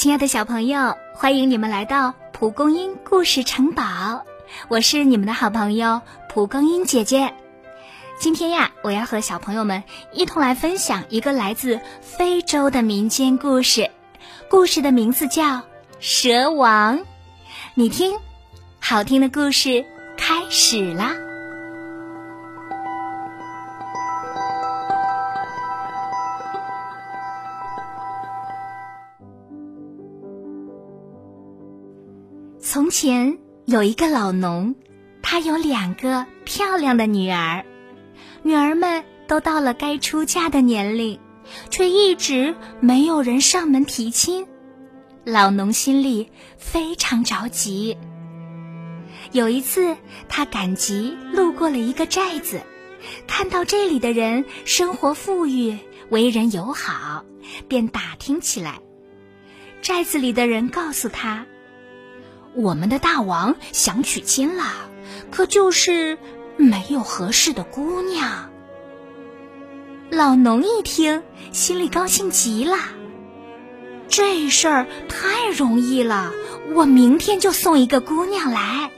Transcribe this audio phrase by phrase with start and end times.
[0.00, 4.24] 亲爱的小朋友，欢迎你们来到蒲公英故事城堡，
[4.68, 6.00] 我是你们的好朋友
[6.30, 7.34] 蒲公英姐姐。
[8.18, 9.84] 今天呀，我要和小朋友们
[10.14, 13.90] 一同来分享一个来自非洲的民间故事，
[14.48, 15.44] 故事的名字叫
[16.00, 17.00] 《蛇王》。
[17.74, 18.18] 你听，
[18.80, 19.84] 好听的故事
[20.16, 21.14] 开始啦！
[33.02, 34.74] 前有一个老农，
[35.22, 37.64] 他有两个漂亮的女儿，
[38.42, 41.18] 女儿们都到了该出嫁的年龄，
[41.70, 44.46] 却一直没有人上门提亲。
[45.24, 47.96] 老农心里非常着急。
[49.32, 49.96] 有一次，
[50.28, 52.60] 他赶集路过了一个寨子，
[53.26, 55.78] 看到这里的人生活富裕，
[56.10, 57.24] 为人友好，
[57.66, 58.78] 便打听起来。
[59.80, 61.46] 寨子里的人告诉他。
[62.54, 64.64] 我们的大王想娶亲了，
[65.30, 66.18] 可就是
[66.56, 68.50] 没有合适的姑娘。
[70.10, 72.76] 老农一听，心里高兴极了。
[74.08, 76.32] 这事儿太容易了，
[76.74, 78.90] 我明天就送一个姑娘来。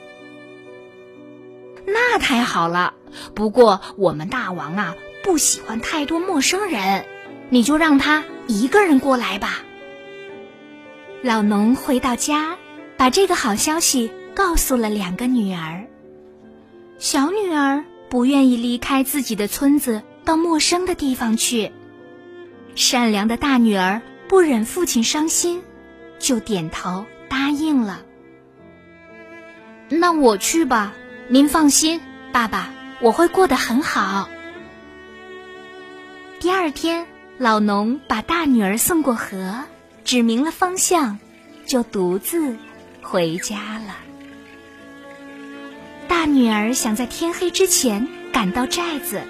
[1.84, 2.95] 那太好了，
[3.34, 7.05] 不过我们大王啊不喜欢太多陌生人，
[7.50, 9.58] 你就让他一个人过来吧。
[11.23, 12.56] 老农回到家。
[13.03, 15.89] 把这个好消息告诉了两个女儿。
[17.00, 21.73] 小女儿不愿意离开自己的村子到陌生的地方去，
[22.77, 25.64] 善良的大女儿不忍父亲伤心，
[26.20, 28.03] 就点头答应了。
[29.89, 30.92] 那我去吧，
[31.27, 34.28] 您放心，爸爸，我会过得很好。
[36.39, 39.64] 第二天，老农把大女儿送过河，
[40.05, 41.18] 指明了方向，
[41.67, 42.57] 就独自。
[43.02, 43.96] 回家了。
[46.08, 49.23] 大女儿想在天黑之前赶到寨子，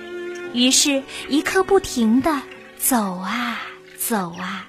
[0.52, 2.42] 于是一刻不停的
[2.78, 3.60] 走啊
[3.98, 4.68] 走啊。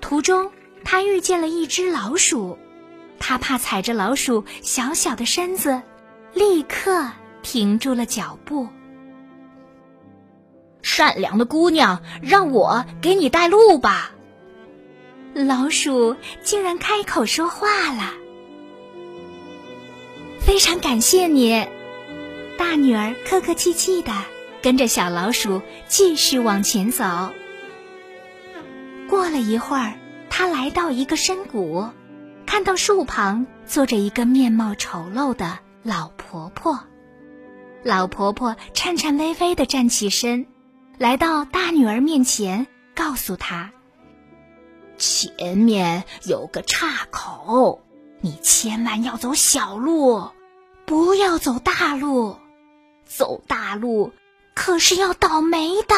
[0.00, 0.50] 途中，
[0.84, 2.58] 她遇见了一只老鼠，
[3.18, 5.82] 她怕踩着老鼠小小的身子，
[6.32, 7.10] 立刻
[7.42, 8.68] 停住了脚步。
[10.82, 14.12] 善良的姑娘，让我给你带路吧。
[15.44, 18.14] 老鼠竟然开口说话了，
[20.40, 21.66] 非常感谢你，
[22.56, 24.12] 大女儿客客气气的
[24.62, 27.04] 跟着小老鼠继续往前走。
[29.10, 29.92] 过了一会儿，
[30.30, 31.86] 她来到一个深谷，
[32.46, 36.80] 看到树旁坐着一个面貌丑陋的老婆婆。
[37.82, 40.46] 老婆婆颤颤巍巍的站起身，
[40.96, 43.70] 来到大女儿面前，告诉她。
[44.98, 47.80] 前面有个岔口，
[48.20, 50.30] 你千万要走小路，
[50.84, 52.36] 不要走大路。
[53.04, 54.12] 走大路
[54.54, 55.94] 可是要倒霉的。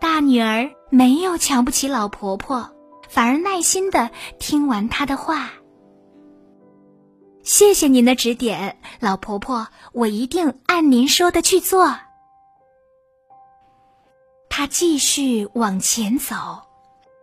[0.00, 2.70] 大女儿没有瞧不起老婆婆，
[3.08, 5.50] 反而耐心的听完她的话。
[7.42, 11.96] 谢谢您的指点，老婆婆，我一定按您说的去做。
[14.60, 16.36] 他继续往前走，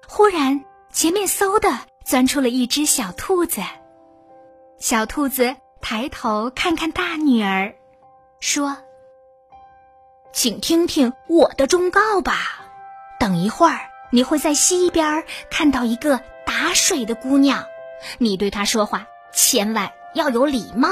[0.08, 1.70] 忽然前面嗖的
[2.04, 3.62] 钻出了一只小兔子。
[4.80, 7.76] 小兔子抬头看看大女儿，
[8.40, 8.76] 说
[10.34, 12.66] ：“请听听我的忠告吧。
[13.20, 13.82] 等一会儿，
[14.12, 17.64] 你会在西边看到一个打水的姑娘，
[18.18, 20.90] 你对她说话千万要有礼貌。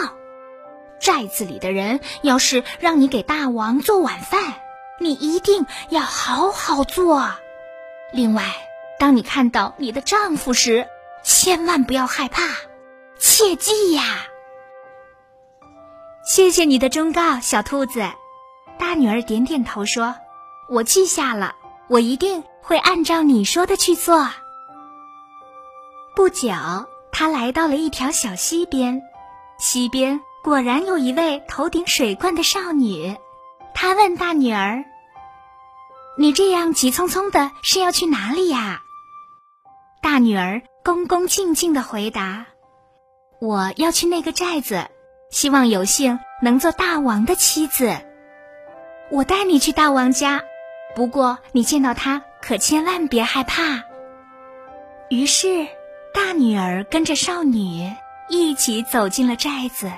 [1.00, 4.54] 寨子里的人要是让你给大王做晚饭。”
[5.00, 7.32] 你一定要好好做。
[8.14, 8.44] 另外，
[8.98, 10.88] 当你看到你的丈夫时，
[11.24, 12.44] 千万不要害怕，
[13.20, 14.28] 切记呀！
[16.26, 18.04] 谢谢你的忠告，小兔子。
[18.78, 20.16] 大女儿点点头说
[20.70, 21.56] ：“我记下了，
[21.88, 24.30] 我一定会按照你说的去做。”
[26.16, 26.50] 不久，
[27.12, 29.02] 她来到了一条小溪边，
[29.60, 33.18] 溪边果然有一位头顶水罐的少女。
[33.76, 34.84] 他问大女儿
[36.18, 38.82] ：“你这样急匆匆的，是要去哪里呀？”
[40.02, 42.46] 大女儿恭恭敬敬的回答
[43.42, 44.88] ：“我要去那个寨子，
[45.30, 47.96] 希望有幸能做大王的妻子。
[49.12, 50.42] 我带你去大王家，
[50.96, 53.84] 不过你见到他可千万别害怕。”
[55.12, 55.68] 于是，
[56.14, 57.94] 大女儿跟着少女
[58.30, 59.92] 一起走进了寨子。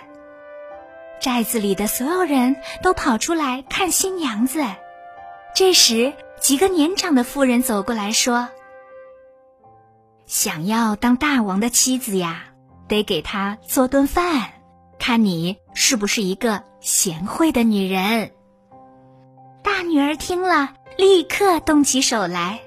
[1.19, 4.63] 寨子里的所有人都跑出来看新娘子。
[5.55, 8.49] 这时，几个年长的妇人走过来说
[10.27, 12.45] ：“想要当大王的妻子呀，
[12.87, 14.51] 得给他做顿饭，
[14.99, 18.31] 看你是不是一个贤惠的女人。
[19.63, 22.59] 大女儿听了，立刻动起手来，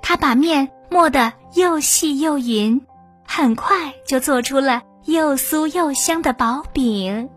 [0.00, 2.86] 她把面磨得又细又匀，
[3.26, 7.28] 很快就做出了又酥又香的薄饼。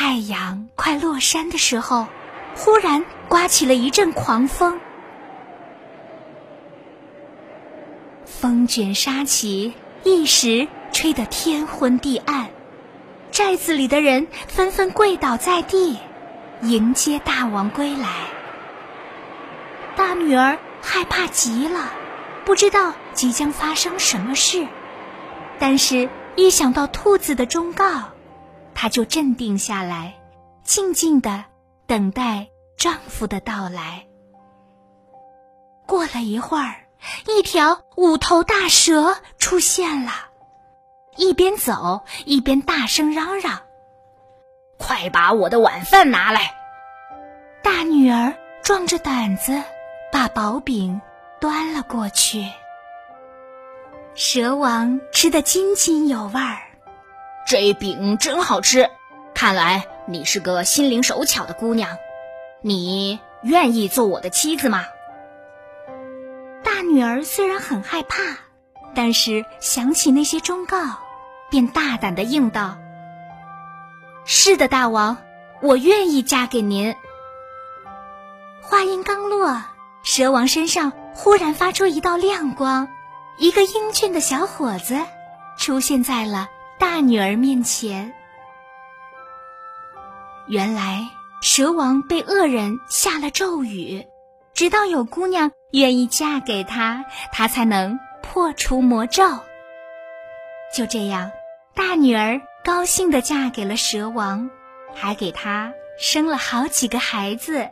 [0.00, 2.06] 太阳快落山的时候，
[2.54, 4.78] 忽然刮起了一阵狂风。
[8.24, 9.74] 风卷沙起，
[10.04, 12.50] 一时吹得天昏地暗。
[13.32, 15.98] 寨子里的人纷纷跪倒在地，
[16.62, 18.08] 迎接大王归来。
[19.96, 21.90] 大女儿害怕极了，
[22.44, 24.68] 不知道即将发生什么事。
[25.58, 28.12] 但是，一想到兔子的忠告，
[28.80, 30.14] 她就镇定下来，
[30.62, 31.44] 静静的
[31.88, 32.46] 等待
[32.76, 34.06] 丈夫的到来。
[35.84, 36.76] 过了一会儿。
[37.28, 40.10] 一条五头大蛇出现了，
[41.16, 43.60] 一边走一边大声嚷嚷
[44.78, 46.56] ：“快把我的晚饭拿来！”
[47.62, 48.34] 大女儿
[48.64, 49.62] 壮着胆子
[50.10, 51.00] 把薄饼
[51.40, 52.44] 端了过去。
[54.16, 56.58] 蛇王吃得津津有味儿，
[57.48, 58.90] 这饼真好吃。
[59.34, 61.96] 看来你是个心灵手巧的姑娘，
[62.60, 64.84] 你愿意做我的妻子吗？
[66.62, 68.18] 大女儿虽然很害怕，
[68.94, 70.76] 但是想起那些忠告，
[71.48, 72.76] 便大胆的应道
[74.26, 75.16] ：“是的，大王，
[75.62, 76.94] 我愿意嫁给您。”
[78.60, 79.64] 话音刚落，
[80.02, 82.88] 蛇王身上忽然发出一道亮光，
[83.38, 85.00] 一个英俊的小伙子
[85.56, 88.12] 出现在了大女儿面前。
[90.46, 91.08] 原来，
[91.42, 94.06] 蛇王被恶人下了咒语。
[94.54, 99.24] 直到有姑娘愿意嫁给他，他才能破除魔咒。
[100.74, 101.30] 就这样，
[101.74, 104.50] 大女儿高兴的嫁给了蛇王，
[104.94, 107.70] 还给他生了好几个孩子。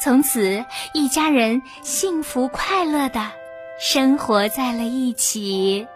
[0.00, 3.30] 从此，一家人幸福快乐的
[3.78, 5.86] 生活在了一起。